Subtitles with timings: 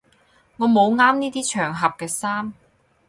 [0.57, 2.53] 我冇啱呢啲場合嘅衫